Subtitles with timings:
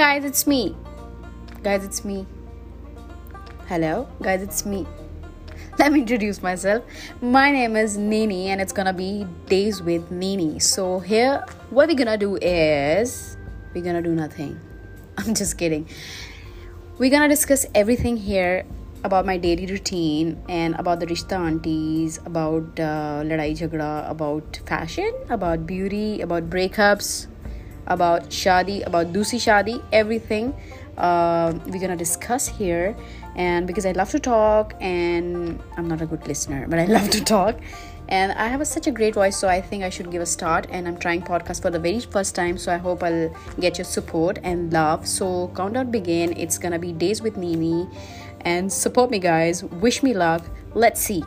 [0.00, 0.62] guide me
[1.64, 2.20] guys me
[3.70, 4.82] hello guys it's me
[5.78, 9.10] I'm introduce myself my name is Nini and it's B
[9.48, 11.36] days with نی so hair
[11.72, 13.36] what we گنا do as
[13.74, 14.52] we کی do nothing
[15.16, 15.82] I am just caring
[17.00, 18.60] we can it discuss everything here
[19.02, 22.80] about my daily routine and about the رشتہ aunties about
[23.24, 27.26] لڑائی جھگڑا about fashion about beauty about break ups
[27.88, 30.50] about شادی about دوسری شادی everything
[31.66, 32.90] we can not discuss here
[33.34, 35.48] and because I love to talk and
[35.76, 37.60] M not a good listener but I love to talk
[38.06, 40.86] and I have such a great voice so I think I should give start and
[40.86, 43.26] M trying power کس for the very first time so I hope I'll
[43.62, 47.38] get you support and love so count out begin it's کن اب be days with
[47.38, 47.82] me me
[48.44, 51.20] and support me guys wish me luck let C